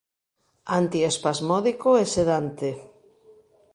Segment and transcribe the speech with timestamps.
[0.79, 2.69] Antiespasmódico e sedante.